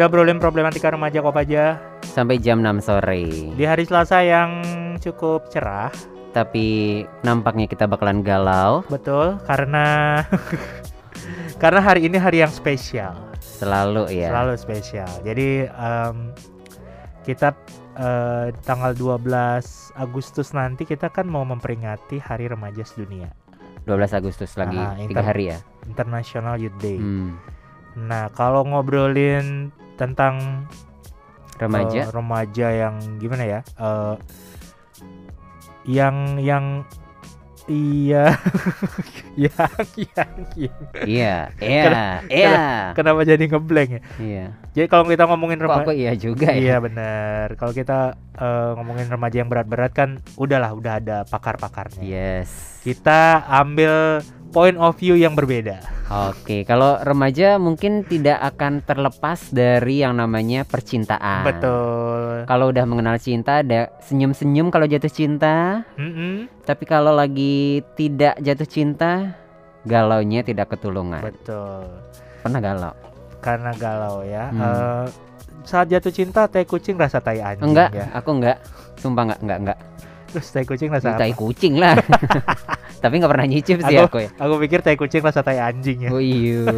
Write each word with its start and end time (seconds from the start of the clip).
Kita 0.00 0.08
obrolin 0.08 0.40
problematika 0.40 0.96
remaja 0.96 1.20
Kopaja 1.20 1.76
Sampai 2.00 2.40
jam 2.40 2.64
6 2.64 2.88
sore. 2.88 3.52
di 3.52 3.68
hari 3.68 3.84
Selasa 3.84 4.24
yang 4.24 4.64
cukup 4.96 5.52
cerah. 5.52 5.92
Tapi 6.32 7.04
nampaknya 7.20 7.68
kita 7.68 7.84
bakalan 7.84 8.24
galau 8.24 8.80
Betul, 8.88 9.36
karena 9.44 10.16
karena 11.60 11.84
hari 11.84 12.08
ini 12.08 12.16
hari 12.16 12.40
yang 12.40 12.48
spesial. 12.48 13.12
selalu 13.44 14.08
ya. 14.08 14.32
Selalu 14.32 14.52
spesial. 14.56 15.10
Jadi 15.20 15.68
em, 15.68 16.32
kita 17.28 17.52
eh, 18.00 18.56
tanggal 18.64 18.96
12 18.96 19.20
Agustus 20.00 20.56
nanti 20.56 20.88
kita 20.88 21.12
kan 21.12 21.28
mau 21.28 21.44
memperingati 21.44 22.24
Hari 22.24 22.48
Remaja 22.48 22.88
Sedunia, 22.88 23.28
12 23.84 24.16
Agustus 24.16 24.56
lagi 24.56 24.80
Ah, 24.80 24.96
tiga 24.96 25.20
hari 25.20 25.52
ya. 25.52 25.60
International 25.84 26.56
Youth 26.56 26.80
Day. 26.80 26.96
Hmm. 26.96 27.36
Nah, 28.00 28.32
kalau 28.32 28.64
ngobrolin 28.64 29.68
tentang 30.00 30.64
Remaja. 31.60 32.08
eh, 32.08 32.08
remaja 32.08 32.66
yang 32.72 32.94
gimana 33.20 33.44
ya? 33.44 33.60
eh, 33.60 34.16
yang 35.84 36.40
yang 36.40 36.64
iya 37.68 38.34
yang 39.36 39.68
yang 40.16 40.32
Iya, 41.06 41.36
iya, 41.62 41.92
iya. 42.26 42.58
kenapa 42.96 43.22
jadi 43.22 43.44
ngeblank 43.46 43.90
ya? 43.94 44.02
Iya. 44.18 44.46
Jadi 44.74 44.86
kalau 44.90 45.04
kita 45.06 45.28
ngomongin 45.28 45.60
remaja 45.60 45.86
aku 45.86 45.92
iya 45.94 46.12
juga 46.16 46.50
ya? 46.50 46.58
Iya 46.58 46.76
benar. 46.82 47.54
Kalau 47.54 47.70
kita 47.70 48.16
eh, 48.34 48.70
ngomongin 48.74 49.06
remaja 49.06 49.36
yang 49.44 49.50
berat-berat 49.52 49.92
kan 49.94 50.18
udahlah 50.34 50.72
udah 50.74 50.92
ada 50.98 51.16
pakar-pakarnya. 51.28 52.02
Yes. 52.02 52.80
Kita 52.82 53.44
ambil 53.46 54.24
point 54.50 54.76
of 54.76 54.98
view 54.98 55.14
yang 55.14 55.32
berbeda. 55.32 55.78
Oke, 56.10 56.66
kalau 56.66 56.98
remaja 57.00 57.54
mungkin 57.56 58.02
tidak 58.02 58.42
akan 58.42 58.82
terlepas 58.82 59.54
dari 59.54 60.02
yang 60.02 60.18
namanya 60.18 60.66
percintaan. 60.66 61.46
Betul. 61.46 62.42
Kalau 62.44 62.74
udah 62.74 62.82
mengenal 62.82 63.14
cinta 63.16 63.62
ada 63.62 63.94
senyum-senyum 64.02 64.74
kalau 64.74 64.90
jatuh 64.90 65.06
cinta, 65.06 65.86
Mm-mm. 65.94 66.50
tapi 66.66 66.82
kalau 66.82 67.14
lagi 67.14 67.86
tidak 67.94 68.42
jatuh 68.42 68.66
cinta, 68.66 69.38
galaunya 69.86 70.42
tidak 70.42 70.74
ketulungan. 70.74 71.22
Betul. 71.22 71.86
Pernah 72.42 72.58
galau? 72.58 72.94
Karena 73.38 73.70
galau 73.78 74.26
ya. 74.26 74.50
Hmm. 74.50 74.60
Eh, 74.60 75.06
saat 75.62 75.86
jatuh 75.86 76.10
cinta 76.10 76.50
teh 76.50 76.66
kucing 76.66 76.98
rasa 76.98 77.22
tai 77.22 77.38
anjing 77.38 77.70
Enggak, 77.70 77.94
ya. 77.94 78.10
aku 78.10 78.34
enggak. 78.34 78.58
Sumpah 78.98 79.30
enggak, 79.30 79.40
enggak, 79.40 79.58
enggak. 79.62 79.78
Terus 80.30 80.46
tai 80.50 80.64
kucing 80.66 80.90
rasa 80.90 81.14
Tai 81.14 81.30
apa? 81.30 81.38
kucing 81.38 81.74
lah. 81.78 81.94
tapi 83.00 83.16
nggak 83.16 83.32
pernah 83.32 83.48
nyicip 83.48 83.80
sih 83.80 83.96
Aku- 83.96 84.06
aku 84.06 84.18
ya. 84.20 84.30
Aku 84.36 84.54
pikir 84.60 84.78
tai 84.80 84.94
kucing 84.94 85.20
rasa 85.20 85.40
tai 85.40 85.56
anjing 85.56 86.06
ya. 86.06 86.10
Oh 86.12 86.20
iya. 86.20 86.62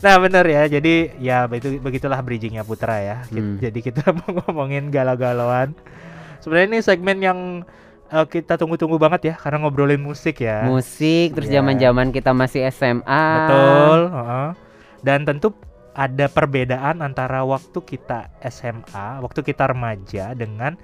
Nah 0.00 0.16
bener 0.16 0.44
ya, 0.48 0.62
jadi 0.66 1.12
ya 1.20 1.44
begitu 1.44 1.76
begitulah 1.76 2.16
bridgingnya 2.24 2.64
Putra 2.64 2.96
ya. 2.98 3.16
Hmm. 3.28 3.60
Jadi 3.60 3.84
kita 3.84 4.00
mau 4.16 4.32
ngomongin 4.32 4.88
galau-galauan. 4.88 5.76
Sebenarnya 6.40 6.68
ini 6.70 6.80
segmen 6.80 7.20
yang 7.20 7.38
eh, 8.08 8.24
kita 8.24 8.56
tunggu-tunggu 8.56 8.96
banget 8.96 9.28
ya, 9.28 9.34
karena 9.36 9.60
ngobrolin 9.60 10.00
musik 10.00 10.40
ya. 10.40 10.64
Musik 10.64 11.36
terus 11.36 11.52
Iya. 11.52 11.60
zaman-zaman 11.60 12.16
kita 12.16 12.32
masih 12.32 12.64
SMA. 12.72 13.04
Betul. 13.44 14.00
heeh. 14.08 14.48
Dan 15.04 15.28
tentu 15.28 15.52
ada 15.92 16.32
perbedaan 16.32 17.04
antara 17.04 17.44
waktu 17.44 17.76
kita 17.76 18.32
SMA, 18.40 19.20
waktu 19.20 19.44
kita 19.44 19.68
remaja 19.68 20.32
dengan 20.32 20.80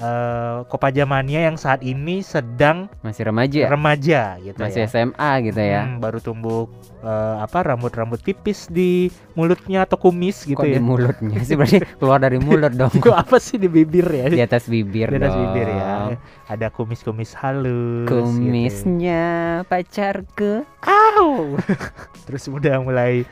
eh, 0.00 0.56
Kopaja 0.64 1.04
Mania 1.04 1.44
yang 1.44 1.54
saat 1.54 1.80
ini 1.80 2.20
sedang 2.20 2.88
Masih 3.00 3.28
remaja. 3.28 3.68
remaja 3.68 4.22
gitu 4.38 4.56
Masih 4.56 4.84
ya. 4.84 4.88
SMA 4.88 5.30
gitu 5.44 5.60
ya. 5.60 5.80
Hmm, 5.84 6.00
baru 6.00 6.18
tumbuh 6.18 6.66
eh, 7.00 7.36
apa 7.38 7.62
rambut-rambut 7.62 8.18
tipis 8.18 8.66
di 8.66 9.06
mulutnya 9.32 9.84
atau 9.84 9.96
kumis 9.96 10.42
gitu 10.42 10.56
Kok 10.56 10.66
ya. 10.66 10.76
di 10.76 10.82
mulutnya 10.82 11.38
sih 11.40 11.54
berarti 11.60 11.78
keluar 11.96 12.18
dari 12.18 12.38
mulut 12.38 12.72
dong. 12.72 12.90
Itu 12.90 13.12
apa 13.12 13.36
sih 13.36 13.56
di 13.56 13.68
bibir 13.68 14.06
ya? 14.06 14.26
di 14.26 14.40
atas 14.40 14.66
bibir 14.66 15.06
Di 15.06 15.16
atas 15.16 15.30
dong. 15.30 15.42
bibir 15.46 15.68
ya. 15.68 16.16
Ada 16.48 16.66
kumis-kumis 16.68 17.36
halus. 17.36 18.04
gitu. 18.04 18.24
Kumisnya 18.26 19.22
pacarku. 19.64 20.64
Au. 20.82 21.54
Terus 22.26 22.46
udah 22.46 22.80
mulai 22.80 23.22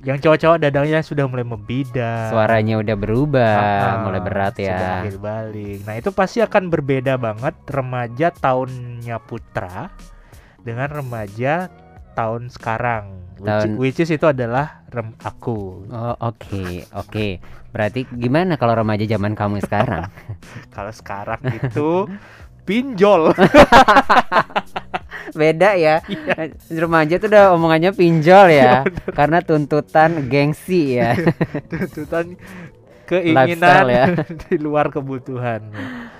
yang 0.00 0.16
cowok-cowok 0.16 0.58
dadanya 0.58 1.00
sudah 1.00 1.24
mulai 1.24 1.44
membida. 1.44 2.32
Suaranya 2.32 2.80
udah 2.80 2.96
berubah, 2.96 3.56
Ah, 3.56 3.96
mulai 4.02 4.20
berat 4.20 4.56
sudah 4.56 4.72
ya. 4.72 5.00
akhir 5.04 5.16
balik. 5.18 5.78
Nah, 5.84 5.94
itu 5.94 6.10
pasti 6.10 6.38
akan 6.40 6.68
berbeda 6.68 7.14
banget 7.14 7.52
remaja 7.66 8.32
tahunnya 8.32 9.16
Putra 9.20 9.92
dengan 10.58 10.88
remaja 10.88 11.68
tahun 12.12 12.48
sekarang. 12.48 13.04
Which, 13.36 13.48
Tahun- 13.48 13.76
which 13.76 13.98
is 13.98 14.10
itu 14.10 14.24
adalah 14.24 14.84
rem 14.88 15.16
aku. 15.18 15.88
Oh, 15.88 16.14
oke, 16.18 16.84
oke. 16.92 17.40
Berarti 17.70 18.04
gimana 18.10 18.56
kalau 18.56 18.74
remaja 18.74 19.06
zaman 19.06 19.32
kamu 19.32 19.62
sekarang? 19.62 20.10
Kalau 20.74 20.90
sekarang 20.90 21.38
itu 21.46 22.10
pinjol. 22.70 23.34
Beda 25.40 25.74
ya. 25.74 25.98
Iya. 26.06 26.54
Remaja 26.70 27.18
tuh 27.18 27.26
udah 27.26 27.44
omongannya 27.58 27.90
pinjol 27.90 28.46
ya. 28.54 28.86
Karena 29.10 29.42
tuntutan 29.42 30.30
gengsi 30.30 31.02
ya. 31.02 31.18
tuntutan 31.70 32.38
keinginan 33.10 33.84
ya. 33.90 34.04
di 34.46 34.54
luar 34.62 34.94
kebutuhan. 34.94 35.66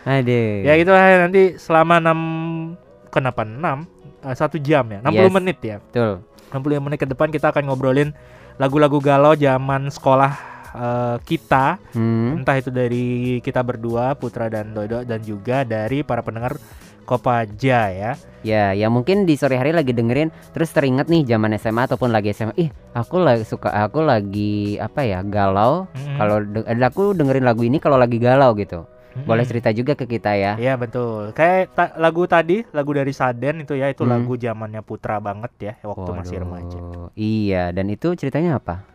Aduh. 0.03 0.67
Ya 0.67 0.75
itu 0.75 0.91
nanti 0.91 1.55
selama 1.55 2.03
6 2.03 3.15
kenapa 3.15 3.47
6 3.47 4.35
satu 4.35 4.59
jam 4.61 4.85
ya 4.91 5.01
60 5.01 5.17
Yes. 5.17 5.33
menit 5.33 5.59
ya 5.65 5.77
Betul. 5.81 6.13
65 6.53 6.85
menit 6.85 6.99
ke 7.01 7.09
depan 7.09 7.29
kita 7.33 7.51
akan 7.57 7.73
ngobrolin 7.73 8.13
lagu-lagu 8.61 9.01
galau 9.01 9.33
zaman 9.33 9.89
sekolah 9.89 10.50
eh, 10.73 11.17
kita 11.21 11.79
Hmm. 11.93 12.39
entah 12.39 12.57
itu 12.57 12.69
dari 12.69 13.05
kita 13.39 13.61
berdua 13.61 14.15
Putra 14.15 14.47
dan 14.47 14.71
Dodo 14.71 15.03
dan 15.03 15.21
juga 15.21 15.63
dari 15.63 16.01
para 16.01 16.21
pendengar 16.21 16.57
Kopaja 17.03 17.91
ya 17.91 18.13
Ya, 18.41 18.73
ya 18.73 18.89
mungkin 18.89 19.29
di 19.29 19.37
sore 19.37 19.61
hari 19.61 19.69
lagi 19.69 19.93
dengerin 19.93 20.33
terus 20.51 20.73
teringat 20.73 21.13
nih 21.13 21.27
zaman 21.27 21.53
SMA 21.55 21.85
ataupun 21.85 22.09
lagi 22.09 22.33
SMA. 22.33 22.57
Ih, 22.57 22.71
aku 22.91 23.21
lagi 23.21 23.45
suka 23.45 23.69
aku 23.69 24.01
lagi 24.01 24.81
apa 24.81 25.05
ya, 25.05 25.21
galau. 25.21 25.85
Mm-mm. 25.93 26.17
Kalau 26.17 26.37
de- 26.41 26.65
aku 26.65 27.13
dengerin 27.13 27.45
lagu 27.45 27.61
ini 27.61 27.77
kalau 27.77 28.01
lagi 28.01 28.17
galau 28.17 28.57
gitu. 28.57 28.89
Mm-mm. 29.13 29.27
Boleh 29.27 29.45
cerita 29.45 29.69
juga 29.71 29.93
ke 29.93 30.09
kita 30.09 30.33
ya. 30.33 30.57
Iya 30.57 30.79
betul 30.79 31.35
kayak 31.35 31.75
ta- 31.75 31.93
lagu 31.99 32.25
tadi 32.25 32.65
lagu 32.71 32.95
dari 32.95 33.13
Saden 33.13 33.61
itu 33.61 33.77
ya 33.77 33.93
itu 33.93 34.07
Hmm. 34.07 34.13
lagu 34.15 34.41
zamannya 34.41 34.81
Putra 34.81 35.21
banget 35.21 35.53
ya 35.61 35.73
waktu 35.83 36.11
masih 36.15 36.37
remaja 36.41 36.79
Waduh, 36.79 37.13
Iya, 37.13 37.75
dan 37.75 37.91
itu 37.91 38.09
ceritanya 38.15 38.57
apa? 38.57 38.87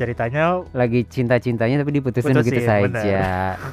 Ceritanya 0.00 0.64
Lagi 0.72 1.04
cinta-cintanya 1.04 1.84
tapi 1.84 2.00
diputusin 2.00 2.32
begitu 2.32 2.64
Putusin, 2.64 2.88
saja. 2.88 3.20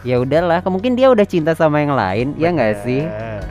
Ya 0.04 0.16
udahlah, 0.20 0.60
mungkin 0.68 1.00
dia 1.00 1.08
udah 1.08 1.24
cinta 1.24 1.56
sama 1.56 1.80
yang 1.80 1.96
lain, 1.96 2.36
ya 2.36 2.52
nggak 2.52 2.84
sih? 2.84 3.08
bener. 3.08 3.44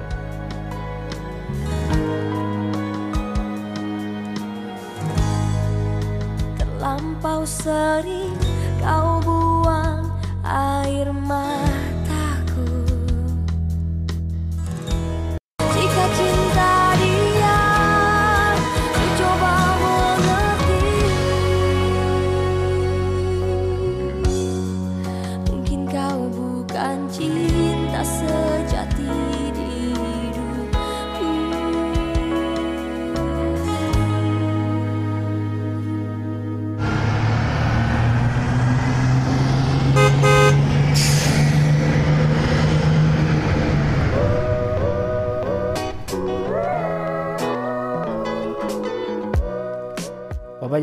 Terlampau 6.60 7.48
sering 7.48 8.36
kau 8.84 9.24
buang 9.24 10.12
air 10.44 11.08
mataku 11.10 11.75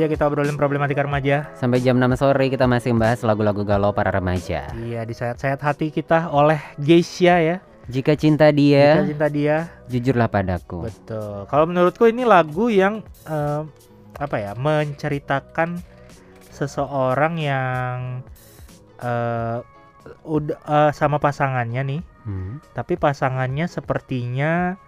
aja 0.03 0.11
kita 0.11 0.27
obrolin 0.27 0.59
problematika 0.59 1.07
remaja 1.07 1.47
Sampai 1.55 1.79
jam 1.79 1.95
6 1.95 2.19
sore 2.19 2.51
kita 2.51 2.67
masih 2.67 2.91
membahas 2.91 3.23
lagu-lagu 3.23 3.63
galau 3.63 3.95
para 3.95 4.11
remaja. 4.11 4.67
Iya 4.75 5.07
di 5.07 5.15
sayat-sayat 5.15 5.63
hati 5.63 5.87
kita 5.89 6.27
oleh 6.27 6.59
Geisha 6.75 7.39
ya 7.39 7.57
Jika 7.87 8.19
cinta 8.19 8.51
dia, 8.51 9.07
cinta 9.07 9.31
dia 9.31 9.71
jujurlah 9.87 10.27
padaku. 10.27 10.83
Betul 10.83 11.47
Kalau 11.47 11.63
menurutku 11.63 12.03
ini 12.03 12.27
lagu 12.27 12.67
yang 12.67 12.99
eh, 13.23 13.63
Apa 14.19 14.35
ya 14.35 14.51
Menceritakan 14.53 15.79
Seseorang 16.51 17.39
yang 17.39 18.19
eh 18.99 19.59
udah 20.21 20.59
eh, 20.59 20.91
sama 20.91 21.15
pasangannya 21.15 21.81
nih 21.87 22.01
Hmm. 22.23 22.63
tapi 22.71 22.95
pasangannya 22.95 23.67
sepertinya 23.67 24.79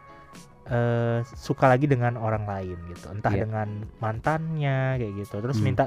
eh, 0.66 1.20
suka 1.38 1.70
lagi 1.70 1.86
dengan 1.86 2.18
orang 2.18 2.44
lain 2.44 2.78
gitu 2.90 3.10
entah 3.10 3.30
Iya. 3.30 3.46
dengan 3.46 3.68
mantannya 4.00 4.98
kayak 4.98 5.14
gitu 5.22 5.36
terus 5.40 5.58
Hmm. 5.58 5.66
minta 5.70 5.86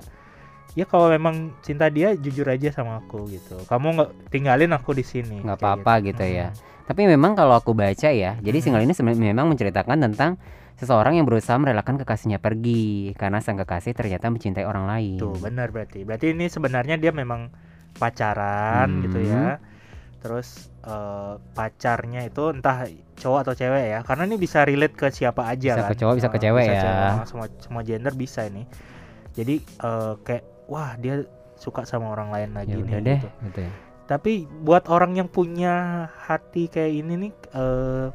ya 0.72 0.84
kalau 0.84 1.10
memang 1.10 1.50
cinta 1.60 1.88
dia 1.88 2.14
jujur 2.14 2.46
aja 2.46 2.70
sama 2.70 3.02
aku 3.02 3.26
gitu 3.26 3.58
kamu 3.66 3.86
nggak 3.98 4.10
tinggalin 4.30 4.70
aku 4.70 4.94
di 4.94 5.02
sini 5.02 5.42
Nggak 5.42 5.58
apa-apa 5.58 5.92
gitu 6.04 6.22
ya. 6.22 6.54
Mm. 6.54 6.66
Tapi 6.88 7.02
memang 7.04 7.36
kalau 7.36 7.52
aku 7.52 7.76
baca 7.76 8.08
ya, 8.08 8.40
jadi 8.40 8.54
Hmm. 8.54 8.64
single 8.64 8.80
ini 8.82 8.94
sebenarnya 8.96 9.20
memang 9.36 9.52
menceritakan 9.52 10.08
tentang 10.08 10.40
seseorang 10.78 11.20
yang 11.20 11.28
berusaha 11.28 11.58
merelakan 11.58 12.00
kekasihnya 12.00 12.38
pergi 12.38 13.12
karena 13.12 13.42
sang 13.42 13.58
kekasih 13.58 13.92
ternyata 13.92 14.30
mencintai 14.30 14.64
orang 14.64 14.88
lain. 14.88 15.20
Tuh 15.20 15.36
benar 15.36 15.68
berarti. 15.68 16.06
Berarti 16.06 16.32
ini 16.32 16.48
sebenarnya 16.48 16.96
dia 16.96 17.12
memang 17.12 17.52
pacaran 17.98 19.04
gitu 19.04 19.20
Hmm. 19.20 19.28
ya. 19.28 19.44
Terus 20.18 20.48
eh, 20.82 21.34
pacarnya 21.52 22.22
itu 22.22 22.50
entah 22.50 22.84
cowok 23.14 23.38
atau 23.42 23.54
cewek 23.54 23.84
ya. 23.88 24.00
Karena 24.02 24.22
ini 24.24 24.36
bisa 24.36 24.62
relate 24.62 24.94
ke 24.94 25.08
siapa 25.08 25.46
aja 25.46 25.72
Bisa 25.72 25.82
kan. 25.82 25.90
ke 25.90 25.96
cowok, 25.96 26.14
bisa 26.16 26.28
ke 26.28 26.36
Eh, 26.36 26.42
cewek 26.42 26.64
ya. 26.64 26.80
cewek, 26.80 27.10
semua 27.24 27.46
semua 27.58 27.82
gender 27.82 28.12
bisa 28.12 28.40
ini. 28.44 28.66
Jadi 29.32 29.54
eh, 29.60 30.12
kayak 30.18 30.44
wah 30.66 30.94
dia 30.94 31.22
suka 31.54 31.82
sama 31.82 32.08
orang 32.08 32.30
lain 32.30 32.50
lagi 32.52 32.70
Ya 32.72 32.78
nih 32.78 33.00
deh, 33.00 33.18
gitu. 33.18 33.28
gitu 33.44 33.60
ya. 33.62 33.72
Tapi 34.06 34.32
buat 34.62 34.86
orang 34.86 35.14
yang 35.14 35.28
punya 35.28 35.74
hati 36.18 36.66
kayak 36.66 36.92
ini 36.96 37.14
nih 37.18 37.32
eh 37.52 38.06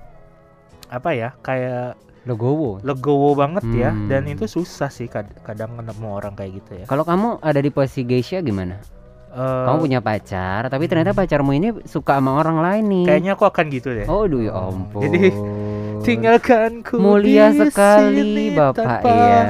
apa 0.90 1.10
ya? 1.12 1.30
Kayak 1.40 1.96
Legowo. 2.24 2.80
legowo 2.80 3.36
banget 3.36 3.68
ya 3.70 3.92
Hmm. 3.92 4.08
dan 4.08 4.24
itu 4.26 4.48
susah 4.48 4.88
sih 4.88 5.06
kad- 5.06 5.36
kadang 5.44 5.76
ketemu 5.76 6.08
orang 6.10 6.34
kayak 6.34 6.52
gitu 6.56 6.72
ya. 6.74 6.86
Kalau 6.86 7.04
kamu 7.04 7.40
ada 7.40 7.60
di 7.60 7.68
posisi 7.68 8.02
Geisha 8.02 8.40
gimana? 8.40 8.80
Eh, 9.34 9.66
Kamu 9.66 9.78
punya 9.82 9.98
pacar, 9.98 10.70
tapi 10.70 10.86
ternyata 10.86 11.10
pacarmu 11.12 11.52
ini 11.52 11.74
suka 11.84 12.22
sama 12.22 12.38
orang 12.38 12.62
lain 12.62 12.84
nih. 12.86 13.06
Kayaknya 13.10 13.32
aku 13.34 13.50
akan 13.50 13.66
gitu 13.68 13.90
deh. 13.90 14.06
Oh, 14.06 14.30
duh 14.30 14.40
ya 14.40 14.54
Oh, 14.54 14.70
ampun. 14.70 15.02
jadi 15.04 15.34
Tinggalkanku 16.06 17.00
mulia 17.00 17.50
di 17.50 17.66
sekali 17.66 18.14
sini 18.14 18.46
Bapak 18.54 18.76
tanpa- 18.76 19.10
ya. 19.10 19.42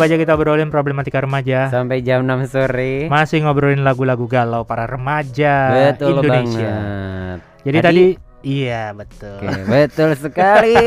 Kok 0.00 0.08
aja 0.08 0.16
kita 0.16 0.32
obrolin 0.32 0.72
problematika 0.72 1.20
remaja. 1.20 1.68
Sampai 1.68 2.00
jam 2.00 2.24
6 2.24 2.48
sore. 2.48 3.12
Masih 3.12 3.44
ngobrolin 3.44 3.84
lagu-lagu 3.84 4.24
galau 4.24 4.64
para 4.64 4.88
remaja 4.88 5.92
Betul 5.92 6.24
Indonesia. 6.24 6.72
banget. 6.72 7.38
Jadi 7.68 7.76
Tadi- 7.76 7.84
tadi, 7.84 8.06
iya 8.40 8.96
betul. 8.96 9.44
Oke, 9.44 9.60
betul 9.68 10.10
sekali. 10.16 10.80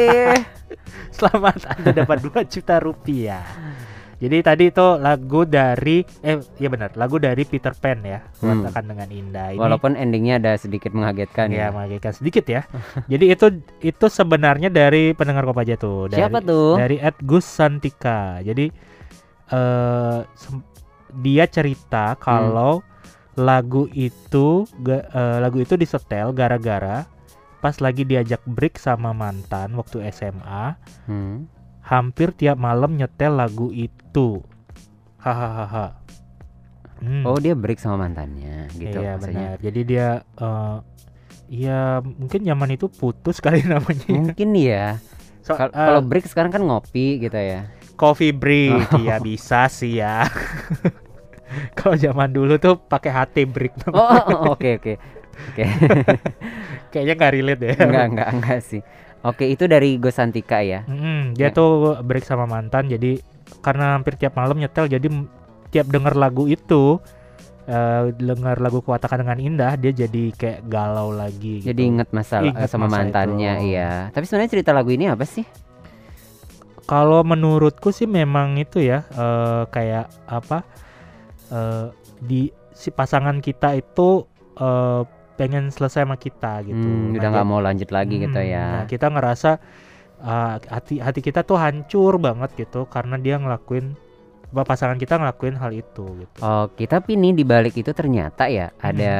Selamat 1.13 1.61
Anda 1.77 1.93
dapat 1.93 2.25
2 2.25 2.41
juta 2.49 2.81
rupiah. 2.81 3.45
Jadi 4.17 4.37
tadi 4.41 4.73
itu 4.73 4.87
lagu 4.97 5.45
dari 5.45 6.01
eh 6.25 6.41
ya 6.57 6.73
benar, 6.73 6.97
lagu 6.97 7.21
dari 7.21 7.45
Peter 7.45 7.77
Pan 7.77 8.01
ya. 8.01 8.17
Hmm. 8.41 8.65
Katakan 8.65 8.97
dengan 8.97 9.09
indah. 9.13 9.53
Ini 9.53 9.61
Walaupun 9.61 9.93
endingnya 9.93 10.41
ada 10.41 10.57
sedikit 10.57 10.89
mengagetkan 10.89 11.53
ya 11.53 11.69
ya. 11.69 11.75
mengagetkan 11.75 12.17
sedikit 12.17 12.49
ya. 12.49 12.65
Jadi 13.13 13.29
itu 13.29 13.45
itu 13.77 14.05
sebenarnya 14.09 14.73
dari 14.73 15.13
pendengar 15.13 15.45
Kopaja 15.45 15.77
tuh. 15.77 16.09
Dari, 16.09 16.17
Siapa 16.17 16.41
tuh? 16.41 16.81
Dari 16.81 16.97
Ed 16.97 17.21
Gus 17.21 17.45
Santika. 17.45 18.41
Jadi 18.41 18.73
eh 19.53 20.19
sem- 20.33 20.65
dia 21.15 21.45
cerita 21.45 22.17
kalau 22.17 22.81
lagu 23.35 23.85
itu 23.87 24.47
ga- 24.79 25.05
eh, 25.07 25.37
lagu 25.39 25.57
itu 25.57 25.73
disetel 25.73 26.29
gara-gara 26.31 27.05
pas 27.59 27.77
lagi 27.79 28.03
diajak 28.03 28.43
break 28.43 28.75
sama 28.75 29.09
mantan 29.11 29.71
waktu 29.73 30.03
SMA, 30.09 30.75
Hmm. 31.05 31.47
hampir 31.81 32.29
tiap 32.31 32.57
malam 32.57 32.93
nyetel 32.93 33.33
lagu 33.33 33.69
itu. 33.69 34.43
Hahaha. 35.17 35.95
Hmm. 36.99 37.23
Oh, 37.23 37.35
dia 37.35 37.51
break 37.53 37.77
sama 37.77 37.99
mantannya 38.01 38.67
gitu 38.69 38.95
iya 38.95 39.15
maksudnya. 39.15 39.55
benar. 39.55 39.57
Jadi 39.59 39.81
dia 39.83 40.07
eh 40.35 40.77
ya 41.49 41.79
mungkin 41.99 42.41
zaman 42.41 42.69
itu 42.71 42.87
putus 42.87 43.39
kali 43.43 43.63
namanya. 43.63 44.07
Mungkin 44.09 44.49
ya. 44.55 44.99
So- 45.39 45.55
Kal- 45.55 45.71
Kalau 45.71 46.01
break 46.01 46.25
sekarang 46.25 46.51
kan 46.51 46.63
ngopi 46.63 47.19
gitu 47.19 47.35
ya. 47.35 47.67
Coffee 47.93 48.31
break 48.31 48.89
ya 49.07 49.17
bisa 49.17 49.65
sih 49.67 49.97
ya. 49.97 50.25
Kalau 51.77 51.93
zaman 51.93 52.29
dulu 52.29 52.57
tuh 52.57 52.81
pakai 52.81 53.11
HT 53.13 53.35
break 53.45 53.73
Oh, 53.87 53.93
oh, 53.93 54.09
oh, 54.25 54.41
oke 54.53 54.69
oke. 54.81 54.93
Oke. 55.49 55.63
kayaknya 56.91 57.13
nggak 57.15 57.33
relate 57.33 57.61
ya. 57.63 57.73
enggak 57.79 58.05
enggak 58.09 58.29
enggak 58.31 58.59
sih. 58.61 58.81
Oke, 59.23 59.47
itu 59.47 59.65
dari 59.65 59.95
Gosantika 59.95 60.59
ya. 60.59 60.83
Mm-mm, 60.83 61.31
dia 61.33 61.47
Ya. 61.47 61.55
tuh 61.55 61.95
break 62.01 62.21
sama 62.21 62.43
mantan 62.43 62.85
jadi 62.85 63.21
karena 63.61 63.95
hampir 63.95 64.17
tiap 64.17 64.35
malam 64.35 64.57
nyetel 64.57 64.89
jadi 64.89 65.07
tiap 65.69 65.87
denger 65.87 66.13
lagu 66.13 66.45
itu 66.45 66.99
eh 67.63 68.11
denger 68.11 68.59
lagu 68.59 68.83
Kuatakan 68.83 69.23
dengan 69.23 69.39
Indah 69.39 69.73
dia 69.73 69.95
jadi 69.95 70.35
kayak 70.35 70.67
galau 70.67 71.15
lagi 71.15 71.63
Jadi 71.63 71.71
gitu. 71.79 71.91
inget 71.95 72.09
masalah 72.11 72.51
Ingat 72.51 72.67
sama 72.67 72.85
masa 72.85 72.95
mantannya, 72.99 73.53
itu. 73.55 73.67
iya. 73.71 74.11
Tapi 74.11 74.23
sebenarnya 74.27 74.51
cerita 74.51 74.71
lagu 74.75 74.91
ini 74.91 75.07
apa 75.07 75.23
sih? 75.23 75.47
Kalau 76.83 77.23
menurutku 77.23 77.89
sih 77.89 78.05
memang 78.05 78.55
itu 78.55 78.79
ya 78.79 79.07
eh, 79.07 79.63
kayak 79.67 80.11
apa 80.25 80.67
eh, 81.49 81.87
di 82.19 82.41
si 82.71 82.89
pasangan 82.89 83.39
kita 83.39 83.73
itu 83.73 84.27
eh, 84.55 85.01
pengen 85.33 85.69
selesai 85.69 86.03
sama 86.03 86.15
kita 86.15 86.61
gitu. 86.61 86.77
Hmm, 86.77 87.09
Nah, 87.09 87.17
udah 87.17 87.29
nggak 87.31 87.47
mau 87.47 87.59
lanjut 87.59 87.89
lagi 87.89 88.21
gitu 88.21 88.37
Hmm, 88.37 88.51
ya. 88.51 88.65
Nah, 88.69 88.83
kita 88.85 89.09
ngerasa 89.09 89.51
uh, 90.21 90.55
hati 90.61 91.01
hati 91.01 91.19
kita 91.19 91.41
tuh 91.41 91.57
hancur 91.57 92.15
banget 92.15 92.53
gitu 92.55 92.85
karena 92.85 93.17
dia 93.17 93.35
ngelakuin 93.35 93.97
apa 94.53 94.61
pasangan 94.63 94.95
kita 94.95 95.17
ngelakuin 95.17 95.57
hal 95.57 95.73
itu 95.73 96.05
gitu. 96.21 96.37
Oke, 96.39 96.85
tapi 96.85 97.17
nih 97.17 97.33
di 97.33 97.41
balik 97.41 97.73
itu 97.73 97.89
ternyata 97.91 98.45
ya 98.45 98.69
Hmm. 98.77 98.93
ada 98.93 99.13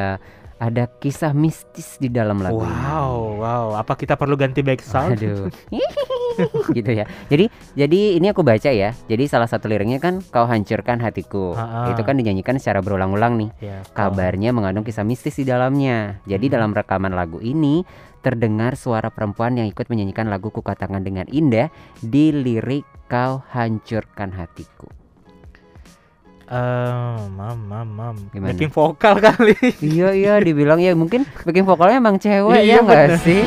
ada 0.62 0.84
kisah 0.88 1.34
mistis 1.34 1.98
di 1.98 2.08
dalam 2.08 2.40
lagu 2.40 2.62
ini. 2.62 2.70
wow, 2.70 3.12
wow. 3.36 3.66
Apa 3.76 3.98
kita 3.98 4.14
perlu 4.14 4.38
ganti 4.38 4.62
back 4.62 4.80
sound? 4.80 5.18
Aduh. 5.18 5.50
gitu 6.78 6.92
ya. 6.92 7.06
Jadi 7.28 7.46
jadi 7.74 8.00
ini 8.18 8.28
aku 8.30 8.42
baca 8.42 8.70
ya. 8.70 8.94
Jadi 9.06 9.24
salah 9.26 9.46
satu 9.46 9.68
liriknya 9.68 9.98
kan 9.98 10.20
kau 10.24 10.44
hancurkan 10.44 10.98
hatiku. 10.98 11.54
Ha-ha. 11.54 11.92
Itu 11.92 12.02
kan 12.02 12.16
dinyanyikan 12.16 12.58
secara 12.58 12.80
berulang-ulang 12.80 13.38
nih. 13.38 13.50
Ya, 13.60 13.78
Kabarnya 13.92 14.52
mengandung 14.52 14.84
kisah 14.84 15.04
mistis 15.04 15.36
di 15.36 15.44
dalamnya. 15.44 16.20
Jadi 16.24 16.46
Hmm. 16.48 16.54
dalam 16.54 16.72
rekaman 16.72 17.12
lagu 17.12 17.38
ini 17.38 17.84
terdengar 18.20 18.74
suara 18.74 19.08
perempuan 19.08 19.54
yang 19.54 19.68
ikut 19.68 19.86
menyanyikan 19.86 20.28
lagu 20.28 20.48
Kukatakan 20.48 21.02
dengan 21.02 21.28
indah 21.28 21.68
di 22.00 22.32
lirik 22.32 22.84
kau 23.06 23.44
hancurkan 23.50 24.32
hatiku. 24.32 24.88
Eh, 26.44 27.20
mam, 27.34 27.58
mam, 27.66 27.88
mam. 27.90 28.16
Gimana? 28.30 28.52
Backing 28.52 28.70
vokal 28.70 29.16
kali. 29.18 29.56
iya 29.82 30.12
iya 30.12 30.34
dibilang 30.38 30.78
ya 30.78 30.94
mungkin 30.94 31.24
backing 31.42 31.66
vokalnya 31.66 31.98
emang 31.98 32.20
cewek 32.20 32.62
Iya, 32.62 32.64
ya 32.64 32.78
enggak 32.84 33.00
bener. 33.10 33.20
sih? 33.24 33.42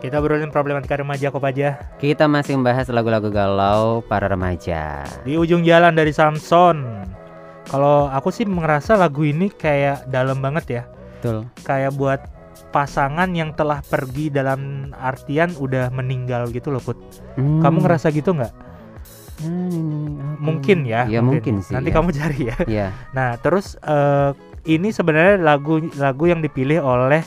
Kita 0.00 0.16
berolin 0.16 0.48
problematika 0.48 0.96
remaja 0.96 1.28
kok 1.28 1.44
aja. 1.44 1.76
Kita 2.00 2.24
masih 2.24 2.56
membahas 2.56 2.88
lagu-lagu 2.88 3.28
galau 3.28 4.00
para 4.08 4.32
remaja. 4.32 5.04
Di 5.28 5.36
ujung 5.36 5.60
jalan 5.60 5.92
dari 5.92 6.08
Samson. 6.08 7.04
Kalau 7.68 8.08
aku 8.08 8.32
sih 8.32 8.48
ngerasa 8.48 8.96
lagu 8.96 9.28
ini 9.28 9.52
kayak 9.52 10.08
dalam 10.08 10.40
banget 10.40 10.64
ya. 10.80 10.82
Betul. 11.20 11.44
Kayak 11.68 11.92
buat 12.00 12.20
pasangan 12.72 13.28
yang 13.36 13.52
telah 13.52 13.84
pergi 13.84 14.32
dalam 14.32 14.88
artian 14.96 15.52
udah 15.60 15.92
meninggal 15.92 16.48
gitu 16.48 16.72
loh 16.72 16.80
Put. 16.80 16.96
Hmm. 17.36 17.60
Kamu 17.60 17.84
ngerasa 17.84 18.08
gitu 18.08 18.32
nggak? 18.32 18.54
Hmm, 19.44 20.40
Mungkin 20.40 20.88
ya. 20.88 21.04
Ya 21.12 21.20
mungkin, 21.20 21.60
sih. 21.60 21.76
Nanti 21.76 21.92
ya. 21.92 21.94
kamu 22.00 22.08
cari 22.16 22.40
ya. 22.48 22.56
Ya. 22.64 22.88
Nah, 23.12 23.36
terus 23.36 23.76
eh, 23.84 24.32
ini 24.64 24.96
sebenarnya 24.96 25.36
lagu 25.44 25.84
lagu 26.00 26.24
yang 26.24 26.40
dipilih 26.40 26.80
oleh 26.80 27.20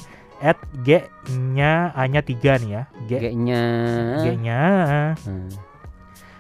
at 0.44 0.60
G-nya 0.84 1.96
A-nya 1.96 2.20
3 2.20 2.36
nih 2.60 2.70
ya. 2.70 2.84
G 3.08 3.12
G-nya. 3.18 3.64
G-nya. 4.20 4.62
Hmm. 5.18 5.48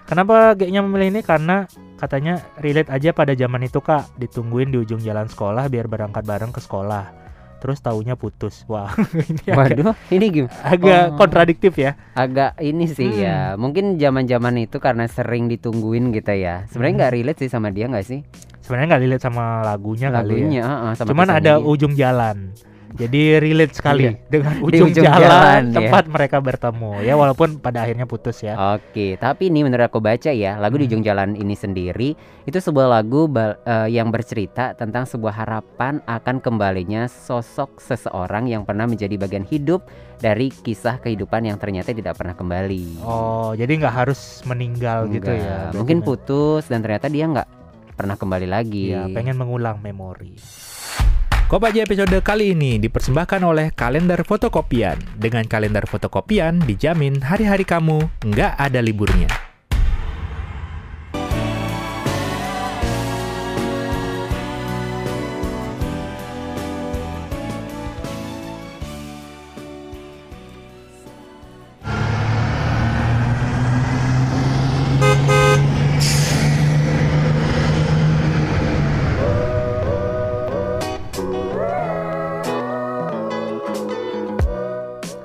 Kenapa 0.03 0.51
G-nya 0.53 0.83
memilih 0.83 1.10
ini? 1.10 1.22
Karena 1.24 1.63
katanya 1.95 2.43
relate 2.60 2.91
aja 2.91 3.10
pada 3.10 3.31
zaman 3.31 3.63
itu 3.63 3.79
Kak, 3.79 4.19
ditungguin 4.19 4.69
di 4.69 4.77
ujung 4.77 5.00
jalan 5.00 5.25
sekolah 5.25 5.65
biar 5.65 5.88
berangkat 5.88 6.22
bareng 6.22 6.51
ke 6.51 6.60
sekolah. 6.60 7.24
Terus 7.57 7.79
taunya 7.79 8.19
putus. 8.19 8.67
Wah, 8.67 8.91
ini 9.24 9.48
agak, 9.48 9.55
Waduh, 9.55 9.95
ini 10.12 10.25
gimana? 10.29 10.51
agak 10.62 11.03
Oh. 11.07 11.15
kontradiktif 11.15 11.74
ya. 11.74 11.95
Agak 12.12 12.60
ini 12.60 12.91
sih 12.91 13.07
Hmm. 13.07 13.24
ya. 13.24 13.38
Mungkin 13.55 13.95
zaman-zaman 13.95 14.60
itu 14.60 14.77
karena 14.77 15.07
sering 15.07 15.48
ditungguin 15.48 16.12
gitu 16.12 16.36
ya. 16.36 16.67
Sebenarnya 16.67 16.91
Hmm. 16.91 17.00
nggak 17.00 17.13
relate 17.15 17.39
sih 17.39 17.48
sama 17.48 17.72
dia 17.72 17.88
nggak 17.88 18.03
sih? 18.03 18.19
Sebenarnya 18.60 18.88
nggak 18.91 19.03
relate 19.07 19.24
sama 19.24 19.63
lagunya, 19.63 20.12
kali 20.12 20.27
ya. 20.27 20.36
Lagunya, 20.36 20.63
heeh, 20.65 20.91
sama 20.93 21.07
Cuman 21.07 21.29
ada 21.31 21.53
dia. 21.55 21.63
ujung 21.63 21.95
jalan. 21.95 22.51
Jadi 22.93 23.41
relate 23.41 23.73
sekali 23.73 24.05
Iya. 24.05 24.13
dengan 24.29 24.53
Di 24.53 24.63
ujung, 24.63 24.89
ujung 24.93 25.01
jalan, 25.01 25.17
jalan, 25.17 25.62
ya. 25.65 25.77
tempat 25.81 26.03
mereka 26.05 26.38
bertemu. 26.38 26.91
Ya 27.01 27.13
walaupun 27.13 27.57
pada 27.57 27.81
akhirnya 27.81 28.05
putus 28.05 28.38
ya. 28.39 28.53
Oke, 28.77 29.17
tapi 29.17 29.50
ini 29.50 29.65
menurut 29.65 29.89
aku 29.89 29.97
baca 29.97 30.29
ya, 30.29 30.55
lagu 30.55 30.77
di 30.77 30.85
Hmm. 30.85 30.91
ujung 30.93 31.03
jalan 31.03 31.33
ini 31.33 31.53
sendiri 31.53 32.13
itu 32.43 32.57
sebuah 32.59 32.88
lagu 32.91 33.25
eh, 33.33 33.89
yang 33.89 34.07
bercerita 34.07 34.73
tentang 34.73 35.03
sebuah 35.03 35.33
harapan 35.35 36.05
akan 36.05 36.38
kembalinya 36.38 37.09
sosok 37.09 37.81
seseorang 37.81 38.45
yang 38.45 38.62
pernah 38.62 38.85
menjadi 38.85 39.17
bagian 39.17 39.43
hidup 39.43 39.89
dari 40.19 40.53
kisah 40.53 41.00
kehidupan 41.00 41.43
yang 41.43 41.57
ternyata 41.57 41.89
tidak 41.89 42.13
pernah 42.13 42.31
kembali. 42.31 43.01
Oh, 43.01 43.51
jadi 43.53 43.73
nggak 43.73 43.95
harus 43.95 44.39
meninggal 44.43 45.09
gitu 45.09 45.27
Enggak, 45.27 45.41
ya. 45.41 45.57
Berarti 45.65 45.77
Mungkin 45.81 45.97
me- 45.97 46.05
putus 46.05 46.63
dan 46.69 46.79
ternyata 46.79 47.09
dia 47.09 47.25
nggak 47.25 47.47
pernah 47.93 48.15
kembali 48.15 48.47
lagi. 48.47 48.91
Iya, 48.91 49.09
pengen 49.09 49.33
mengulang 49.35 49.81
memori. 49.81 50.38
Kopaja 51.53 51.86
episode 51.86 52.17
kali 52.25 52.57
ini 52.57 52.81
dipersembahkan 52.81 53.45
oleh 53.45 53.69
kalender 53.77 54.25
fotokopian. 54.25 54.98
Dengan 55.13 55.45
kalender 55.45 55.86
fotokopian 55.86 56.57
dijamin 56.65 57.22
hari-hari 57.22 57.62
kamu 57.62 58.10
nggak 58.25 58.57
ada 58.57 58.81
liburnya. 58.81 59.52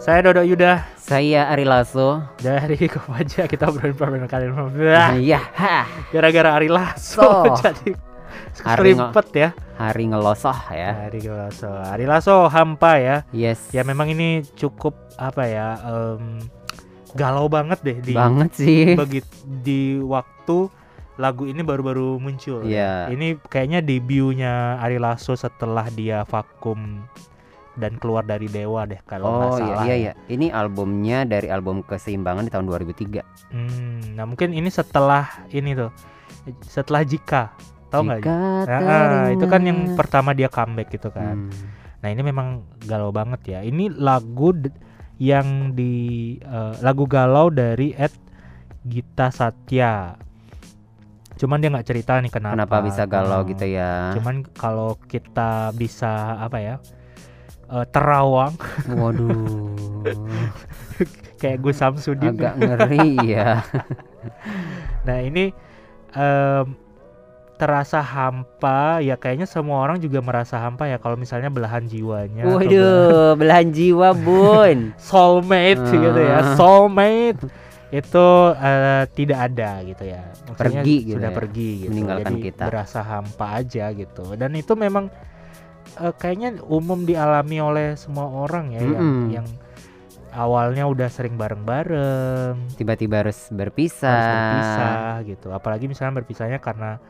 Saya 0.08 0.24
Dodo 0.24 0.40
Yuda 0.40 0.88
Saya 0.96 1.52
Ari 1.52 1.68
Lasso. 1.68 2.24
dari 2.40 2.80
Kopaja 2.88 3.44
kita 3.44 3.68
obrolin 3.68 3.92
problem 3.92 4.24
kalian. 4.24 4.72
Iya, 5.20 5.36
ha, 5.36 5.84
Gara-gara 6.08 6.56
Ari 6.56 6.72
Lasso 6.72 7.20
So. 7.20 7.44
jadi 7.60 7.92
Ari 8.64 8.96
serempet 8.96 9.26
ya. 9.36 9.48
hari 9.76 10.08
ngelosoh 10.08 10.56
ya. 10.72 11.12
Ari 11.12 11.28
Lasso. 11.28 11.68
Ari 11.68 12.08
Lasso 12.08 12.48
hampa 12.48 12.96
ya. 12.96 13.16
Yes. 13.36 13.68
Ya 13.76 13.84
memang 13.84 14.08
ini 14.08 14.48
cukup 14.56 14.96
apa 15.20 15.44
ya? 15.44 15.76
em, 15.84 16.40
galau 17.12 17.44
banget 17.52 17.84
deh 17.84 18.00
di 18.00 18.16
banget 18.16 18.56
sih. 18.56 18.96
begitu 18.96 19.28
di 19.60 20.00
waktu 20.00 20.72
lagu 21.20 21.44
ini 21.44 21.60
baru-baru 21.60 22.16
muncul. 22.16 22.64
Iya. 22.64 23.12
Ini 23.12 23.44
kayaknya 23.44 23.84
debutnya 23.84 24.80
Ari 24.80 24.96
Lasso 24.96 25.36
setelah 25.36 25.84
dia 25.92 26.24
vakum 26.24 27.04
dan 27.78 27.94
keluar 27.96 28.22
dari 28.22 28.44
Dewa 28.44 28.82
deh 28.84 28.98
kalau 29.02 29.30
nggak 29.30 29.48
Oh 29.48 29.56
iya 29.56 29.62
salah. 29.62 29.84
iya 29.84 29.88
ya. 29.88 29.96
iya. 29.96 30.12
Ini 30.26 30.46
albumnya 30.50 31.22
dari 31.22 31.46
album 31.46 31.80
Keseimbangan 31.80 32.44
di 32.44 32.50
tahun 32.50 32.66
2003. 32.66 33.22
Hmm, 33.48 34.02
nah 34.12 34.26
mungkin 34.26 34.50
ini 34.50 34.66
setelah 34.66 35.46
ini 35.48 35.72
tuh, 35.72 35.94
setelah 36.60 37.02
Jika, 37.02 37.54
tahu 37.88 38.02
nggak? 38.04 38.20
Jika 38.20 38.34
Ah, 38.68 39.30
itu 39.30 39.46
kan 39.46 39.62
yang 39.62 39.94
pertama 39.94 40.34
dia 40.34 40.46
comeback 40.46 40.90
gitu 40.90 41.08
kan. 41.08 41.46
Hmm. 41.46 41.54
Nah 41.98 42.08
ini 42.08 42.20
memang 42.20 42.48
galau 42.82 43.08
banget 43.08 43.40
ya. 43.48 43.60
Ini 43.60 43.94
lagu 43.94 44.50
yang 45.16 45.72
di 45.72 45.94
eh, 46.36 46.74
lagu 46.78 47.06
galau 47.06 47.48
dari 47.48 47.90
Ed 47.90 48.14
Gita 48.82 49.30
Satya. 49.30 50.14
Cuman 51.34 51.58
dia 51.58 51.70
nggak 51.70 51.86
cerita 51.86 52.18
nih 52.18 52.30
kenapa. 52.30 52.54
Kenapa 52.54 52.76
bisa 52.82 53.02
galau 53.04 53.42
Hmm. 53.42 53.50
gitu 53.50 53.66
ya? 53.68 54.10
Cuman 54.14 54.42
kalau 54.52 54.98
kita 55.00 55.70
bisa 55.72 56.34
apa 56.36 56.58
ya 56.58 56.76
eh, 57.68 57.86
terawang 57.88 58.54
Waduh. 58.86 59.28
kayak 61.40 61.58
Gus 61.60 61.76
Samsudin. 61.76 62.34
agak 62.34 62.54
ngeri 62.56 63.14
ya. 63.24 63.62
Nah 65.06 65.18
ini 65.20 65.54
em, 66.10 66.66
terasa 67.54 67.98
hampa 67.98 69.00
ya 69.00 69.14
kayaknya 69.14 69.44
semua 69.44 69.80
orang 69.80 69.98
juga 69.98 70.20
merasa 70.20 70.58
hampa 70.58 70.84
ya 70.84 70.96
kalau 70.96 71.14
misalnya 71.14 71.48
belahan 71.48 71.86
jiwanya. 71.86 72.44
belahan- 72.44 72.66
Waduh, 72.66 73.30
belahan 73.34 73.68
jiwa, 73.70 74.08
Bun. 74.14 74.78
soulmate 75.00 75.80
gitu 75.88 76.20
ya 76.20 76.54
soulmate 76.54 77.40
itu 77.88 78.26
eh, 78.54 79.04
tidak 79.10 79.38
ada 79.48 79.80
gitu 79.82 80.04
ya 80.04 80.20
Maksudnya 80.44 80.82
Pergi 80.84 80.96
gitu 81.00 81.16
sudah 81.16 81.30
ya, 81.30 81.36
pergi 81.36 81.70
gitu 81.78 81.90
meninggalkan 81.90 82.26
Jadi 82.28 82.44
kita. 82.44 82.64
berasa 82.68 83.00
hampa 83.00 83.46
aja 83.56 83.84
gitu 83.90 84.24
dan 84.34 84.50
itu 84.52 84.72
memang 84.74 85.08
eh, 85.96 86.12
kayaknya 86.12 86.60
umum 86.62 87.02
dialami 87.02 87.56
oleh 87.58 87.88
semua 87.94 88.26
orang 88.26 88.70
ya 88.70 88.82
yang 88.82 89.00
Mm-mm. 89.00 89.28
yang 89.32 89.46
awalnya 90.30 90.84
udah 90.84 91.08
sering 91.08 91.34
bareng-bareng 91.34 92.76
Tiba-tiba 92.76 93.22
harus 93.22 93.48
berpisah. 93.48 94.12
harus 94.12 94.28
berpisah 94.28 94.96
gitu 95.24 95.48
apalagi 95.50 95.86
misalnya 95.86 96.18
berpisahnya 96.18 96.58
karena 96.58 97.00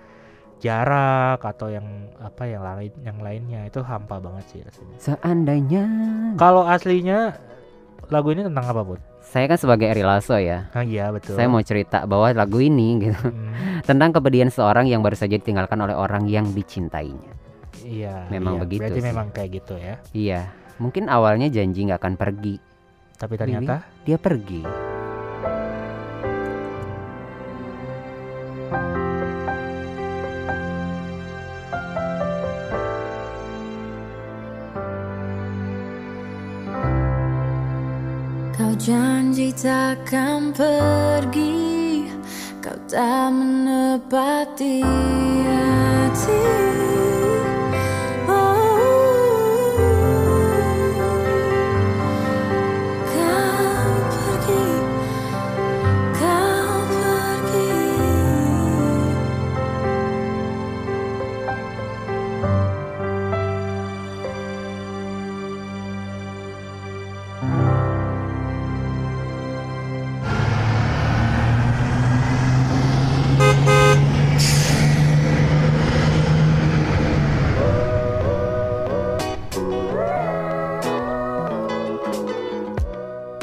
jarak 0.58 1.38
atau 1.38 1.70
yang 1.70 1.86
apa 2.18 2.42
yang 2.44 2.62
lain 2.62 2.90
yang 3.00 3.18
lainnya 3.18 3.60
itu 3.64 3.78
hampa 3.78 4.18
banget 4.18 4.44
sih 4.48 4.60
rasanya 4.60 4.96
Seandainya 4.98 5.84
kalau 6.34 6.66
aslinya 6.66 7.38
lagu 8.08 8.30
ini 8.30 8.42
tentang 8.42 8.66
apa 8.66 8.82
bud? 8.82 9.00
saya 9.20 9.44
kan 9.44 9.60
sebagai 9.60 9.84
Eri 9.84 10.00
Lasso 10.00 10.40
ya. 10.40 10.72
Ah 10.72 10.80
iya 10.80 11.12
betul. 11.12 11.36
Saya 11.36 11.44
mau 11.46 11.60
cerita 11.60 12.08
bahwa 12.08 12.32
lagu 12.32 12.58
ini 12.58 12.96
gitu 12.98 13.28
Hmm, 13.28 13.52
tentang 13.88 14.08
kepedihan 14.10 14.48
seorang 14.48 14.88
yang 14.88 15.04
baru 15.04 15.12
saja 15.14 15.36
ditinggalkan 15.36 15.76
oleh 15.76 15.92
orang 15.92 16.24
yang 16.24 16.48
dicintainya. 16.48 17.36
Iya. 17.84 18.26
Memang 18.32 18.58
iya. 18.58 18.62
begitu 18.62 18.82
Berarti 18.82 19.00
sih. 19.00 19.08
memang 19.10 19.26
kayak 19.30 19.50
gitu 19.62 19.74
ya. 19.78 19.94
Iya, 20.14 20.40
mungkin 20.80 21.06
awalnya 21.06 21.48
janji 21.52 21.86
nggak 21.86 22.00
akan 22.00 22.14
pergi, 22.16 22.54
Tapi 23.18 23.34
ternyata 23.34 23.82
dia 24.06 24.18
pergi. 24.18 24.62
Kau 38.58 38.74
janji 38.74 39.54
takkan 39.54 40.50
pergi 40.50 42.10
Kau 42.58 42.76
tak 42.90 43.30
menepati 43.32 44.82
hati 44.84 46.42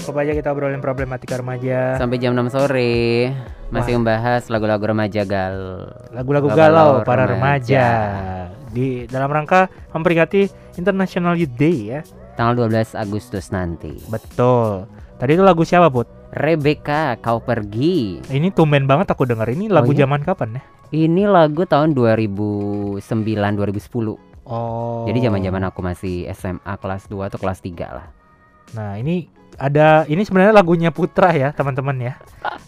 Coba 0.05 0.21
aja 0.21 0.37
kita 0.37 0.53
obrolin 0.53 0.85
problematika 0.85 1.41
remaja. 1.41 1.97
Sampai 1.97 2.21
jam 2.21 2.37
6 2.37 2.53
sore 2.53 3.33
masih 3.73 3.97
Wah. 3.97 4.05
membahas 4.05 4.45
lagu-lagu 4.53 4.85
remaja 4.85 5.25
gal. 5.25 5.89
Lagu-lagu 6.13 6.45
Galau 6.53 7.01
para 7.01 7.25
remaja. 7.25 7.33
remaja. 7.33 7.85
Di 8.69 9.09
dalam 9.09 9.33
rangka 9.33 9.65
memperingati 9.97 10.45
International 10.77 11.33
Youth 11.33 11.57
Day 11.57 11.97
ya. 11.97 11.99
Tanggal 12.37 12.69
12 12.69 12.93
Agustus 12.93 13.49
nanti. 13.49 13.97
Betul. 14.05 14.85
Tadi 15.17 15.31
itu 15.33 15.41
lagu 15.41 15.65
siapa, 15.65 15.89
Put? 15.89 16.05
Rebecca, 16.35 17.17
kau 17.17 17.41
pergi. 17.41 18.21
Ini 18.29 18.53
tumben 18.53 18.85
banget 18.85 19.09
aku 19.09 19.25
denger 19.25 19.47
ini 19.57 19.71
lagu 19.71 19.95
iya? 19.95 20.05
zaman 20.05 20.21
kapan 20.21 20.59
ya? 20.59 20.61
Ini 20.93 21.25
lagu 21.25 21.65
tahun 21.65 21.97
2009 21.97 23.01
2010. 23.01 24.19
Oh. 24.45 25.07
Jadi 25.09 25.17
zaman-zaman 25.17 25.63
aku 25.65 25.81
masih 25.81 26.29
SMA 26.35 26.77
kelas 26.77 27.09
2 27.09 27.31
atau 27.31 27.39
kelas 27.41 27.63
3 27.63 27.89
lah. 27.89 28.07
Nah, 28.75 28.99
ini 28.99 29.31
ada 29.55 30.03
ini 30.05 30.21
sebenarnya 30.21 30.53
lagunya 30.53 30.89
Putra 30.91 31.31
ya, 31.31 31.51
teman-teman 31.51 31.95
ya. 31.97 32.13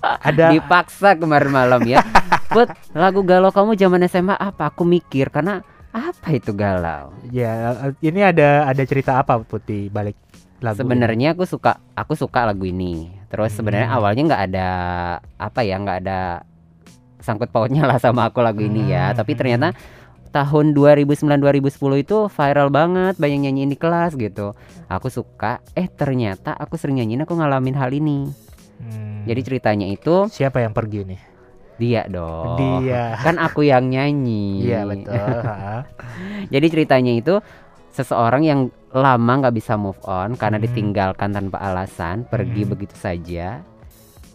Ada 0.02 0.50
Dipaksa 0.56 1.16
kemarin 1.16 1.52
malam 1.52 1.82
ya. 1.84 2.00
Put, 2.54 2.72
lagu 2.96 3.22
galau 3.28 3.52
kamu 3.52 3.76
zaman 3.76 4.08
SMA 4.08 4.36
apa? 4.36 4.72
Aku 4.72 4.88
mikir 4.88 5.28
karena 5.30 5.62
apa 5.92 6.30
itu 6.30 6.54
galau? 6.54 7.10
ya 7.34 7.74
ini 8.00 8.22
ada 8.22 8.70
ada 8.70 8.84
cerita 8.86 9.18
apa 9.18 9.42
Putih 9.42 9.90
balik 9.90 10.14
lagu? 10.62 10.78
Sebenarnya 10.78 11.34
aku 11.34 11.44
suka 11.44 11.82
aku 11.98 12.14
suka 12.14 12.46
lagu 12.46 12.64
ini. 12.70 13.12
Terus 13.28 13.52
sebenarnya 13.52 13.90
Hmm. 13.92 13.98
awalnya 14.00 14.24
nggak 14.30 14.44
ada 14.54 14.68
apa 15.36 15.60
ya 15.66 15.76
nggak 15.82 15.98
ada 16.06 16.20
sangkut 17.20 17.50
pautnya 17.52 17.84
lah 17.84 17.98
sama 18.00 18.30
aku 18.30 18.40
lagu 18.40 18.62
ini 18.64 18.94
ya. 18.94 19.12
Hmm, 19.12 19.18
Tapi 19.20 19.32
hmm, 19.34 19.40
ternyata 19.42 19.68
tahun 20.38 20.78
2009 20.78 21.26
2010 21.42 22.06
itu 22.06 22.18
viral 22.30 22.70
banget 22.70 23.18
banyak 23.18 23.50
nyanyiin 23.50 23.74
di 23.74 23.78
kelas 23.80 24.14
gitu. 24.14 24.54
Aku 24.86 25.10
suka. 25.10 25.66
Eh 25.74 25.90
ternyata 25.90 26.54
aku 26.54 26.78
sering 26.78 27.02
nyanyiin 27.02 27.26
aku 27.26 27.34
ngalamin 27.34 27.74
hal 27.74 27.90
ini. 27.90 28.30
Hmm. 28.78 29.26
Jadi 29.26 29.42
ceritanya 29.42 29.90
itu 29.90 30.30
siapa 30.30 30.62
yang 30.62 30.78
pergi 30.78 31.02
nih? 31.10 31.22
dia 31.78 32.10
dong. 32.10 32.58
Dia. 32.58 33.14
Kan 33.22 33.38
aku 33.38 33.62
yang 33.62 33.86
nyanyi. 33.94 34.66
Iya 34.66 34.82
betul. 34.90 35.14
Jadi 36.54 36.66
ceritanya 36.74 37.14
itu 37.14 37.38
seseorang 37.94 38.42
yang 38.42 38.60
lama 38.90 39.46
nggak 39.46 39.54
bisa 39.54 39.78
move 39.78 40.02
on 40.02 40.34
karena 40.34 40.58
Hmm. 40.58 40.66
ditinggalkan 40.66 41.30
tanpa 41.38 41.62
alasan, 41.62 42.26
pergi 42.26 42.66
Hmm. 42.66 42.72
begitu 42.74 42.98
saja. 42.98 43.62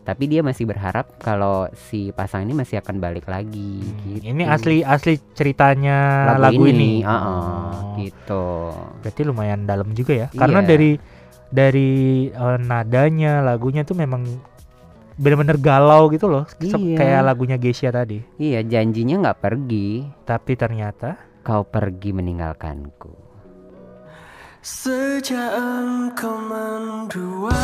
Tapi 0.02 0.26
dia 0.26 0.42
masih 0.42 0.66
berharap 0.66 1.14
kalau 1.22 1.70
si 1.78 2.10
pasangan 2.10 2.42
ini 2.42 2.58
masih 2.58 2.82
akan 2.82 2.98
balik 2.98 3.30
lagi. 3.30 3.78
gitu. 4.02 4.34
Ini 4.34 4.42
asli 4.50 4.82
asli 4.82 5.14
ceritanya 5.30 6.26
lagu, 6.38 6.58
lagu, 6.58 6.62
ini, 6.66 6.98
ini. 6.98 7.06
ah, 7.06 7.14
ah, 7.14 7.22
Oh. 7.22 7.94
gitu. 7.96 8.46
Berarti 8.98 9.22
lumayan 9.22 9.62
dalam 9.62 9.94
juga 9.94 10.26
ya. 10.26 10.28
Karena 10.34 10.58
Iya. 10.62 10.68
dari 10.68 10.90
dari 11.48 11.90
eh, 12.28 12.58
nadanya 12.58 13.46
lagunya 13.46 13.86
tuh 13.86 13.94
memang 13.94 14.26
bener-bener 15.14 15.54
galau 15.62 16.10
gitu 16.10 16.26
loh. 16.26 16.50
Iya. 16.58 16.98
Kayak 16.98 17.22
lagunya 17.22 17.56
Geisha 17.60 17.94
tadi. 17.94 18.18
Iya, 18.42 18.66
janjinya 18.66 19.22
nggak 19.22 19.38
pergi. 19.38 20.02
Tapi 20.26 20.52
ternyata 20.58 21.14
Kau 21.42 21.62
pergi 21.62 22.10
meninggalkanku. 22.10 23.10
Sejak 24.62 25.58
engkau 25.58 26.38
mendua 26.38 27.58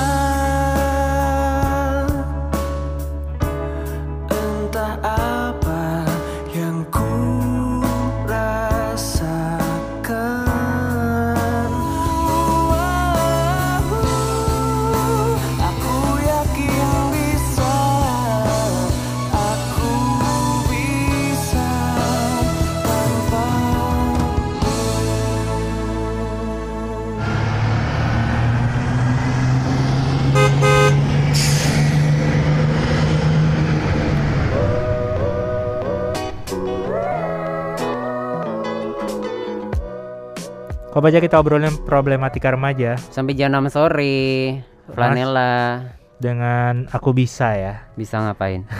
Kok 40.99 41.07
aja 41.07 41.23
kita 41.23 41.39
obrolin 41.39 41.71
problematika 41.87 42.51
remaja 42.51 42.99
Sampai 42.99 43.39
jam 43.39 43.55
6 43.55 43.71
sore. 43.71 44.59
Flanela 44.91 45.95
dengan 46.19 46.91
aku 46.91 47.15
bisa 47.15 47.55
ya. 47.55 47.87
bisa 47.95 48.19
ngapain? 48.19 48.67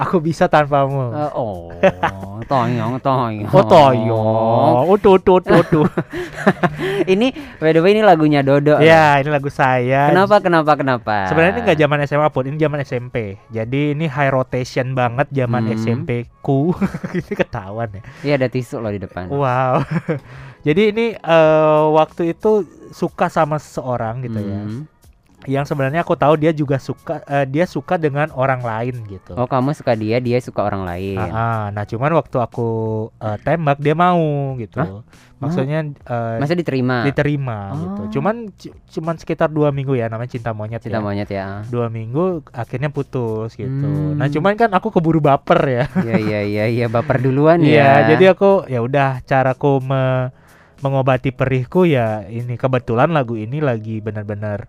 Aku 0.00 0.16
bisa 0.16 0.48
tanpamu. 0.48 1.12
Eh, 1.12 1.32
oh, 1.36 1.68
toyong, 2.48 2.96
toyong. 3.04 3.52
Oh 3.52 3.64
toyo, 3.68 4.16
oh 4.88 4.96
tuh 4.96 5.20
tuh 5.20 5.44
tuh 5.44 5.60
tuh. 5.68 5.84
ini 7.12 7.28
by 7.60 7.76
the 7.76 7.84
way 7.84 7.92
ini 7.92 8.00
lagunya 8.00 8.40
Dodo. 8.40 8.80
ya 8.80 9.20
ini 9.20 9.28
lagu 9.28 9.52
saya. 9.52 10.08
Kenapa 10.08 10.40
kenapa 10.40 10.72
kenapa? 10.72 11.28
Sebenarnya 11.28 11.52
ini 11.52 11.60
nggak 11.68 11.78
zaman 11.84 11.98
SMA 12.08 12.28
pun, 12.32 12.44
ini 12.48 12.56
zaman 12.56 12.80
SMP. 12.80 13.36
Jadi 13.52 13.92
ini 13.92 14.08
high 14.08 14.32
rotation 14.32 14.96
banget 14.96 15.28
zaman 15.36 15.68
Hmm. 15.68 15.76
SMP 15.76 16.32
ku. 16.40 16.72
ini 17.16 17.32
ketahuan 17.36 17.92
ya. 17.92 18.00
Iya 18.24 18.34
ada 18.40 18.48
tisu 18.48 18.80
loh 18.80 18.92
di 18.92 19.04
depan. 19.04 19.28
Wow. 19.28 19.84
Jadi 20.60 20.82
ini 20.90 21.06
eh, 21.14 21.82
waktu 21.90 22.32
itu 22.32 22.64
suka 22.90 23.26
sama 23.26 23.56
seseorang 23.56 24.20
gitu 24.20 24.38
ya. 24.38 24.60
Hmm. 24.60 24.84
Yang 25.48 25.72
sebenarnya 25.72 26.04
aku 26.04 26.12
tahu 26.14 26.36
dia 26.36 26.52
juga 26.52 26.76
suka 26.76 27.24
eh, 27.24 27.48
dia 27.48 27.64
suka 27.64 27.96
dengan 27.96 28.28
orang 28.30 28.60
lain 28.60 29.08
gitu. 29.08 29.32
Oh 29.34 29.48
kamu 29.48 29.72
suka 29.72 29.96
dia, 29.96 30.20
dia 30.20 30.36
suka 30.36 30.60
orang 30.60 30.84
lain. 30.84 31.16
Ah, 31.16 31.32
ah. 31.32 31.62
nah 31.70 31.82
cuman 31.82 32.12
waktu 32.12 32.36
aku 32.36 32.68
eh, 33.16 33.38
tembak 33.40 33.80
dia 33.80 33.96
mau 33.96 34.20
gitu. 34.54 34.76
Hah? 34.76 35.00
Maksudnya 35.40 35.80
eh, 35.96 36.36
Masa 36.36 36.52
diterima? 36.52 37.08
diterima 37.08 37.72
Oh. 37.72 37.76
gitu. 37.80 38.20
Cuman 38.20 38.52
cu- 38.52 38.76
cuman 38.92 39.16
sekitar 39.16 39.48
dua 39.48 39.72
minggu 39.72 39.96
ya 39.96 40.12
namanya 40.12 40.28
cinta 40.30 40.52
monyet 40.52 40.84
Cinta 40.84 41.00
ya. 41.00 41.00
monyet 41.00 41.30
ya. 41.32 41.64
Dua 41.64 41.88
minggu 41.88 42.44
akhirnya 42.52 42.92
putus 42.92 43.56
gitu. 43.56 43.88
Hmm. 43.88 44.20
Nah 44.20 44.28
cuman 44.28 44.60
kan 44.60 44.68
aku 44.68 44.92
keburu 44.92 45.24
baper 45.24 45.60
ya. 45.64 45.84
Iya 46.04 46.16
iya 46.20 46.40
iya 46.44 46.64
iya 46.68 46.86
baper 46.86 47.16
duluan 47.16 47.64
Iya, 47.64 47.80
ya. 48.04 48.08
jadi 48.12 48.36
aku 48.36 48.68
ya 48.68 48.84
udah 48.84 49.24
caraku 49.24 49.80
me- 49.80 50.36
mengobati 50.80 51.30
perihku 51.30 51.84
ya 51.84 52.24
ini 52.24 52.56
kebetulan 52.56 53.12
lagu 53.12 53.36
ini 53.36 53.60
lagi 53.60 54.00
benar-benar 54.00 54.68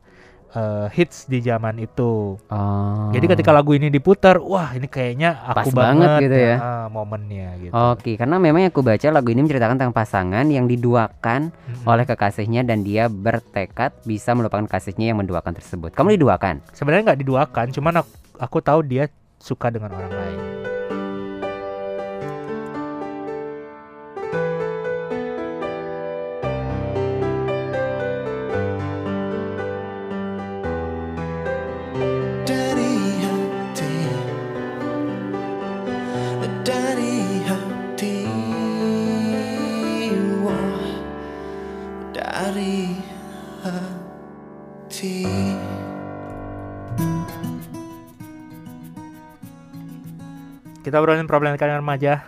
eh, 0.52 0.88
hits 0.92 1.32
di 1.32 1.40
zaman 1.40 1.80
itu. 1.80 2.36
Oh. 2.36 3.10
Jadi 3.16 3.26
ketika 3.32 3.56
lagu 3.56 3.72
ini 3.72 3.88
diputar, 3.88 4.40
wah 4.44 4.76
ini 4.76 4.92
kayaknya 4.92 5.40
aku 5.48 5.72
Pas 5.72 5.72
banget 5.72 6.08
banget, 6.12 6.24
gitu 6.28 6.38
ya. 6.38 6.56
ah, 6.60 6.88
momennya 6.92 7.50
gitu. 7.64 7.72
Oke, 7.72 8.12
karena 8.20 8.36
memang 8.36 8.68
aku 8.68 8.84
baca 8.84 9.08
lagu 9.08 9.32
ini 9.32 9.48
menceritakan 9.48 9.80
tentang 9.80 9.96
pasangan 9.96 10.46
yang 10.52 10.68
diduakan 10.68 11.56
Mm-mm. 11.56 11.88
oleh 11.88 12.04
kekasihnya 12.04 12.68
dan 12.68 12.84
dia 12.84 13.08
bertekad 13.08 13.96
bisa 14.04 14.36
melupakan 14.36 14.68
kasihnya 14.68 15.16
yang 15.16 15.20
menduakan 15.24 15.56
tersebut. 15.56 15.96
Kamu 15.96 16.12
diduakan? 16.20 16.60
Sebenarnya 16.76 17.16
nggak 17.16 17.20
diduakan, 17.24 17.66
cuman 17.72 17.94
aku, 18.04 18.12
aku 18.36 18.58
tahu 18.60 18.80
dia 18.84 19.08
suka 19.40 19.72
dengan 19.72 19.96
orang 19.96 20.12
lain. 20.12 20.51
Kita 50.92 51.00
obrolin 51.00 51.24
problematika 51.24 51.72
remaja. 51.72 52.20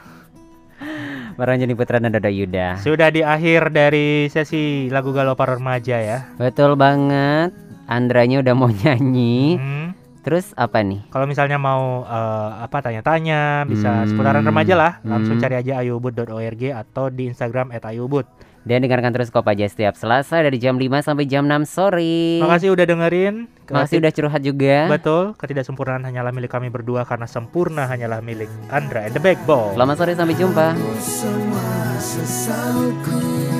Meranjani 1.36 1.76
Putra 1.76 1.99
dan 1.99 2.15
Dodo 2.15 2.32
Yuda. 2.32 2.80
Sudah 2.80 3.12
di 3.12 3.19
akhir 3.19 3.76
dari 3.76 4.32
sesi 4.32 4.88
lagu 4.88 5.12
galau 5.12 5.36
para 5.36 5.60
remaja 5.60 5.99
ya. 5.99 6.32
Betul 6.39 6.80
banget. 6.80 7.52
Andranya 7.91 8.39
udah 8.39 8.56
mau 8.56 8.71
nyanyi. 8.71 9.60
Hmm. 9.60 9.88
Terus 10.23 10.56
apa 10.56 10.80
nih? 10.80 11.04
Kalau 11.12 11.28
misalnya 11.28 11.60
mau 11.60 12.08
eh, 12.08 12.49
apa 12.63 12.80
tanya-tanya 12.80 13.67
bisa 13.67 13.91
Hmm. 13.91 14.08
seputaran 14.08 14.47
remaja 14.47 14.80
lah, 14.80 15.04
langsung 15.04 15.36
Hmm. 15.36 15.43
cari 15.43 15.60
aja 15.60 15.84
ayubud.org 15.84 16.63
atau 16.71 17.12
di 17.12 17.28
Instagram 17.28 17.76
@ayubud. 17.76 18.23
Dan 18.63 18.80
dengarkan 18.80 19.12
terus 19.12 19.28
Kopaja 19.28 19.67
setiap 19.67 19.99
Selasa 19.99 20.39
dari 20.39 20.56
jam 20.56 20.80
5 20.80 20.88
sampai 21.04 21.28
jam 21.28 21.43
6 21.43 21.67
sore. 21.67 22.39
Makasih 22.39 22.71
udah 22.71 22.86
dengerin. 22.88 23.52
Makasih 23.67 23.99
udah 23.99 24.12
curhat 24.12 24.41
juga. 24.43 24.78
Betul, 24.88 25.36
ketidaksempurnaan 25.36 26.04
hanyalah 26.04 26.32
milik 26.32 26.52
kami 26.52 26.71
berdua 26.71 27.04
karena 27.04 27.28
sempurna 27.28 27.88
hanyalah 27.88 28.23
milik 28.23 28.47
Andra 28.71 29.04
and 29.08 29.15
the 29.15 29.21
Backbone. 29.23 29.76
Selamat 29.76 29.95
sore 29.99 30.12
sampai 30.15 30.36
jumpa. 30.36 30.67
semua 31.04 31.99
sesalku 31.99 33.53